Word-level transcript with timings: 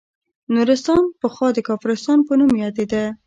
نورستان 0.53 1.03
پخوا 1.21 1.47
د 1.53 1.59
کافرستان 1.69 2.19
په 2.27 2.33
نوم 2.39 2.51
یادیده 2.63 3.03